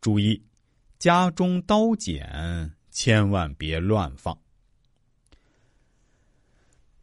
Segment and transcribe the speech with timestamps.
[0.00, 0.42] 注意，
[0.98, 4.36] 家中刀剪千万别乱放。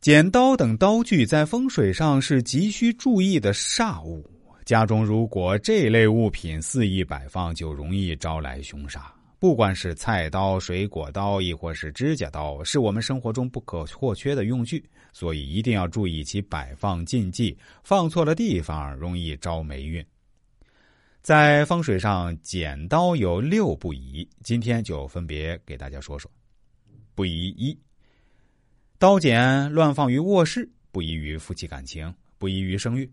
[0.00, 4.24] 剪刀等刀具在风水上是急需注意的煞物。
[4.64, 9.02] 家中如果这类物品肆意摆放，就容易招来凶煞。
[9.38, 17.56] 不管是菜刀、水果刀，亦或是指甲刀，是我们生活中不可或缺的用具，所以一定要注意其摆放禁忌。
[17.82, 20.04] 放错了地方，容易招霉运。
[21.28, 26.30] 在风水上，剪刀有六不宜，今天就分别给大家说说。
[27.14, 27.78] 不宜一，
[28.98, 33.12] 刀剪乱放于卧室，不宜于夫妻感情，不宜于生育。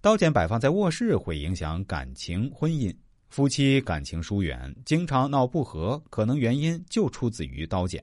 [0.00, 2.92] 刀剪摆放在卧室会影响感情、婚姻，
[3.28, 8.02] 夫妻感情疏远，经常闹不和，可能原因就出自于刀剪。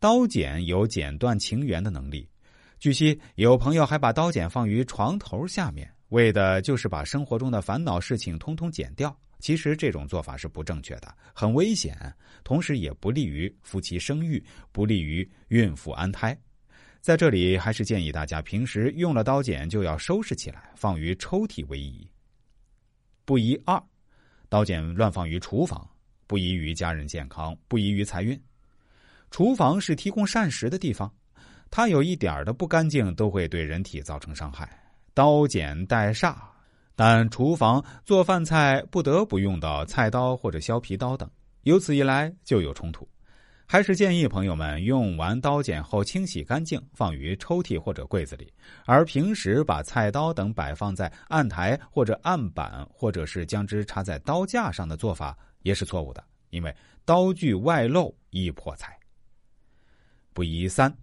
[0.00, 2.28] 刀剪有剪断情缘的能力。
[2.80, 5.88] 据悉，有朋友还把刀剪放于床头下面。
[6.16, 9.14] 为的就是把生活中的烦恼事情通通剪掉。
[9.38, 11.94] 其实这种做法是不正确的，很危险，
[12.42, 16.36] 同时也不利于夫妻生育，不利于孕妇安胎。
[17.02, 22.10] 在这里，还是建议大家平时用了刀剪就要收拾起来，放于抽屉为宜。
[23.26, 23.80] 不宜二，
[24.48, 25.86] 刀剪乱放于厨房，
[26.26, 28.40] 不宜于家人健康，不宜于财运。
[29.30, 31.14] 厨房是提供膳食的地方，
[31.70, 34.85] 它有一点的不干净都会对人体造成伤害。
[35.16, 36.36] 刀剪带煞，
[36.94, 41.26] 但厨房做饭菜不得不用到菜刀或者削皮刀等，
[41.62, 43.08] 由此一来就有冲突。
[43.64, 48.52] 还是建议朋友们用完刀剪后清洗干净，放于抽屉或者柜子里，
[48.84, 58.94] 而平时把菜刀等摆放在案台或者案板，或者是将之插在刀架上的做法也是错误的，因为刀具外露易破财。
[60.34, 60.94] 不宜三，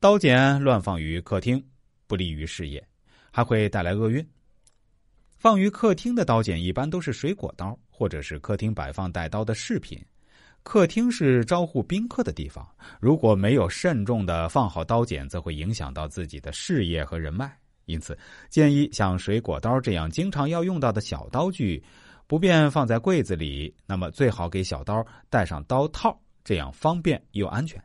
[0.00, 1.66] 刀剪乱放于客厅，
[2.06, 2.86] 不利于事业。
[3.34, 4.24] 还会带来厄运。
[5.36, 10.00] 放于客厅的刀剪一般都是水果刀，或者是客厅摆放带刀的饰品。
[10.62, 12.64] 客厅是招呼宾客的地方，
[13.00, 17.52] 如果没有慎重的放好刀剪，则会影响到自己的事业和人脉。
[17.86, 18.16] 因此，
[18.48, 21.82] 建议像水果刀这样经常要用到的小刀具，
[22.28, 27.82] 不便放在柜子里，那么最好给小刀带上刀套，这样方便又安全。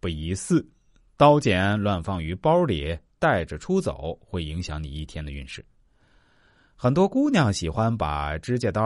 [0.00, 0.68] 不宜四，
[1.16, 2.98] 刀剪乱放于包里。
[3.20, 5.64] 带着出走会影响你一天的运势。
[6.74, 8.82] 很多姑娘喜欢把指甲刀、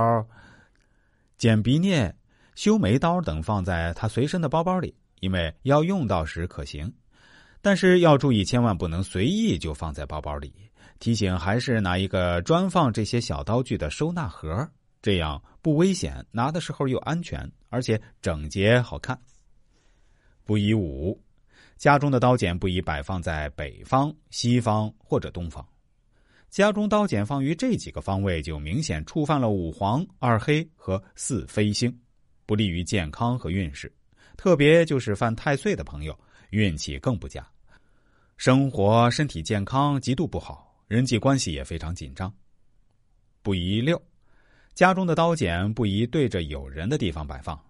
[1.39, 2.13] 剪鼻镊、
[2.57, 6.93] 修眉刀等放在她随身的包包里，因为要用到时可行。
[7.63, 10.53] 但是要注意，千万不能随意就放在包包里。
[10.99, 14.69] 提醒还是拿一个专放这些小刀具的收纳盒，
[15.01, 19.19] 这样不危险，拿的时候又安全，而且整洁好看。
[20.45, 21.19] 不以五。
[21.77, 25.67] 家中的刀剪不宜摆放在北方、西方或者东方。
[26.49, 31.93] 家中刀剪放于这几个方位，就明显触犯了五黄、二黑和四飞星，
[32.47, 33.93] 不利于健康和运势。
[34.37, 36.17] 特别就是犯太岁的朋友，
[36.51, 37.45] 运气更不佳，
[38.37, 42.33] 生活身体健康极度不好，人际关系也非常紧张。
[43.43, 44.01] 不宜六，
[44.75, 47.61] 家中的刀剪不宜对着有人的地方摆放，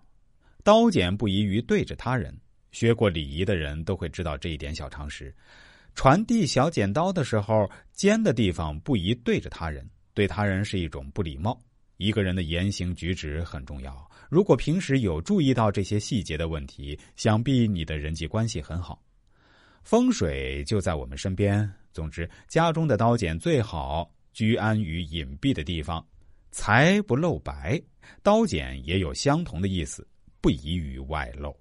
[0.62, 2.38] 刀剪不宜于对着他人。
[2.74, 5.32] 学过礼仪的人都会知道这一点小常识：
[5.94, 11.58] 传递小剪刀的时候，尖的地方不宜对着他人，对他人是一种不礼貌。
[11.98, 19.00] 一个人的言行举止很重要，如果平时有注意到这些细节的问题，想必你的人际关系很好。
[19.84, 21.72] 风水就在我们身边。
[21.92, 26.04] 总之，家中的刀剪最好居安于隐蔽的地方，
[26.50, 27.80] 财不露白。
[28.20, 30.04] 刀剪也有相同的意思，
[30.40, 31.56] 不宜于外露。